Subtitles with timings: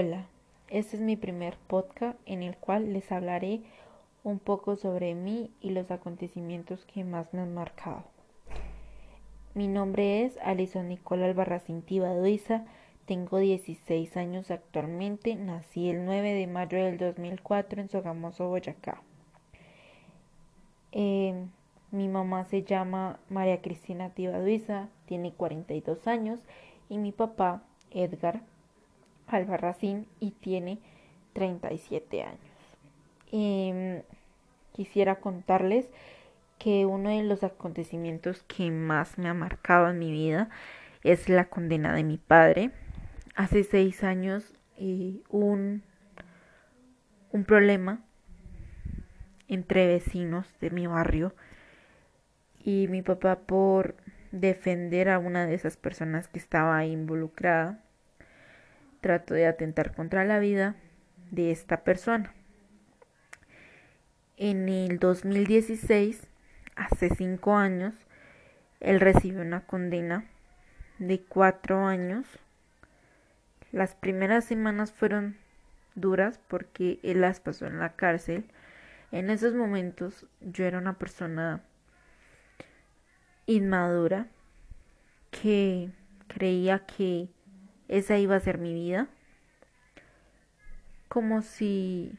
[0.00, 0.26] Hola,
[0.68, 3.62] este es mi primer podcast en el cual les hablaré
[4.22, 8.04] un poco sobre mí y los acontecimientos que más me han marcado.
[9.54, 12.64] Mi nombre es Alison Nicola Albarracín Tibaduiza,
[13.06, 19.02] tengo 16 años actualmente, nací el 9 de mayo del 2004 en Sogamoso, Boyacá.
[20.92, 21.44] Eh,
[21.90, 26.38] mi mamá se llama María Cristina Tibaduiza, tiene 42 años
[26.88, 28.42] y mi papá, Edgar
[29.28, 30.78] Albarracín y tiene
[31.34, 32.40] 37 años.
[33.30, 34.02] Em,
[34.72, 35.88] quisiera contarles
[36.58, 40.48] que uno de los acontecimientos que más me ha marcado en mi vida
[41.04, 42.70] es la condena de mi padre.
[43.36, 45.82] Hace seis años eh, un,
[47.30, 48.02] un problema
[49.46, 51.34] entre vecinos de mi barrio
[52.58, 53.96] y mi papá por
[54.32, 57.82] defender a una de esas personas que estaba involucrada
[59.08, 60.76] trato de atentar contra la vida
[61.30, 62.34] de esta persona.
[64.36, 66.28] En el 2016,
[66.76, 67.94] hace cinco años,
[68.80, 70.26] él recibió una condena
[70.98, 72.26] de cuatro años.
[73.72, 75.38] Las primeras semanas fueron
[75.94, 78.44] duras porque él las pasó en la cárcel.
[79.10, 81.62] En esos momentos yo era una persona
[83.46, 84.26] inmadura
[85.30, 85.92] que
[86.26, 87.30] creía que
[87.88, 89.08] esa iba a ser mi vida.
[91.08, 92.12] Como si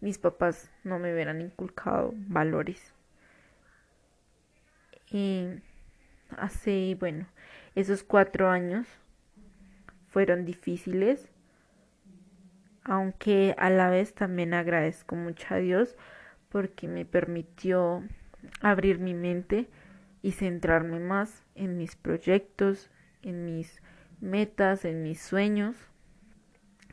[0.00, 2.92] mis papás no me hubieran inculcado valores.
[5.10, 5.48] Y
[6.36, 7.26] hace, bueno,
[7.74, 8.86] esos cuatro años
[10.08, 11.30] fueron difíciles,
[12.84, 15.96] aunque a la vez también agradezco mucho a Dios
[16.48, 18.02] porque me permitió
[18.60, 19.68] abrir mi mente
[20.22, 22.90] y centrarme más en mis proyectos,
[23.22, 23.80] en mis
[24.20, 25.76] metas, en mis sueños,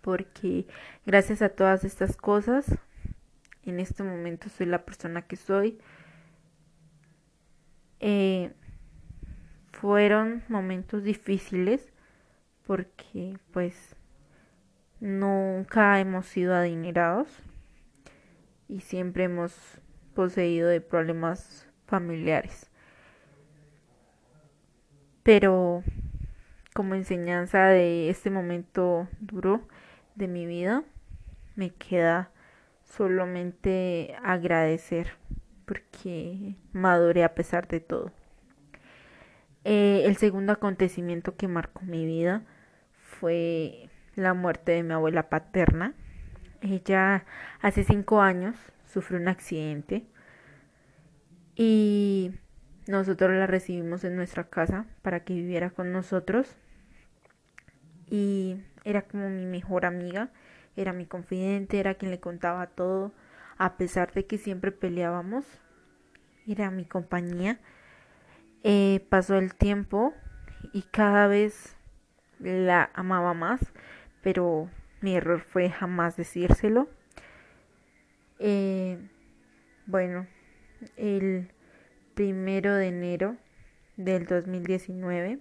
[0.00, 0.66] porque
[1.04, 2.78] gracias a todas estas cosas,
[3.62, 5.78] en este momento soy la persona que soy.
[8.00, 8.52] Eh,
[9.72, 11.92] fueron momentos difíciles
[12.66, 13.96] porque pues
[15.00, 17.28] nunca hemos sido adinerados
[18.68, 19.54] y siempre hemos
[20.14, 22.70] poseído de problemas familiares.
[25.22, 25.82] Pero
[26.78, 29.66] como enseñanza de este momento duro
[30.14, 30.84] de mi vida,
[31.56, 32.30] me queda
[32.84, 35.08] solamente agradecer
[35.64, 38.12] porque maduré a pesar de todo.
[39.64, 42.42] Eh, el segundo acontecimiento que marcó mi vida
[43.00, 45.94] fue la muerte de mi abuela paterna.
[46.60, 47.24] Ella
[47.60, 48.54] hace cinco años
[48.86, 50.06] sufrió un accidente
[51.56, 52.30] y
[52.86, 56.56] nosotros la recibimos en nuestra casa para que viviera con nosotros
[58.10, 60.30] y era como mi mejor amiga,
[60.76, 63.12] era mi confidente, era quien le contaba todo,
[63.58, 65.44] a pesar de que siempre peleábamos,
[66.46, 67.58] era mi compañía.
[68.62, 70.14] Eh, pasó el tiempo
[70.72, 71.76] y cada vez
[72.40, 73.60] la amaba más,
[74.22, 74.70] pero
[75.00, 76.88] mi error fue jamás decírselo.
[78.38, 78.98] Eh,
[79.86, 80.26] bueno,
[80.96, 81.50] el
[82.14, 83.36] primero de enero
[83.96, 85.40] del 2019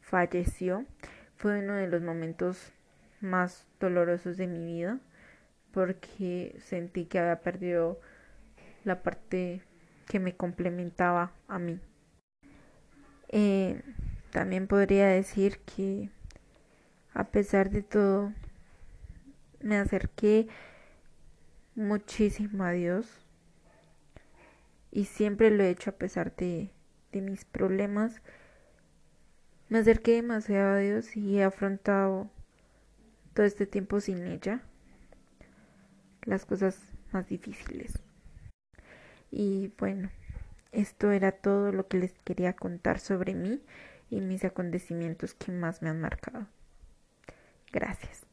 [0.00, 0.84] falleció
[1.42, 2.72] fue uno de los momentos
[3.20, 5.00] más dolorosos de mi vida
[5.72, 8.00] porque sentí que había perdido
[8.84, 9.60] la parte
[10.06, 11.80] que me complementaba a mí.
[13.28, 13.82] Eh,
[14.30, 16.10] también podría decir que
[17.12, 18.32] a pesar de todo
[19.60, 20.46] me acerqué
[21.74, 23.26] muchísimo a Dios
[24.92, 26.70] y siempre lo he hecho a pesar de,
[27.10, 28.22] de mis problemas
[29.72, 32.28] me acerqué demasiado a Dios y he afrontado
[33.32, 34.60] todo este tiempo sin ella
[36.24, 36.78] las cosas
[37.10, 37.94] más difíciles.
[39.30, 40.10] Y bueno,
[40.72, 43.62] esto era todo lo que les quería contar sobre mí
[44.10, 46.46] y mis acontecimientos que más me han marcado.
[47.72, 48.31] Gracias.